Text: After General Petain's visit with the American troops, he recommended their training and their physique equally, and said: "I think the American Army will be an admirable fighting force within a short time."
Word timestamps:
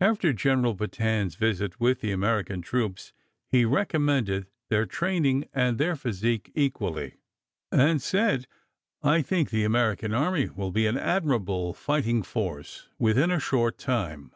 After 0.00 0.32
General 0.32 0.74
Petain's 0.74 1.36
visit 1.36 1.78
with 1.78 2.00
the 2.00 2.10
American 2.10 2.60
troops, 2.60 3.12
he 3.52 3.64
recommended 3.64 4.48
their 4.68 4.84
training 4.84 5.48
and 5.52 5.78
their 5.78 5.94
physique 5.94 6.50
equally, 6.56 7.14
and 7.70 8.02
said: 8.02 8.48
"I 9.04 9.22
think 9.22 9.50
the 9.50 9.62
American 9.62 10.12
Army 10.12 10.48
will 10.48 10.72
be 10.72 10.88
an 10.88 10.98
admirable 10.98 11.72
fighting 11.72 12.24
force 12.24 12.88
within 12.98 13.30
a 13.30 13.38
short 13.38 13.78
time." 13.78 14.32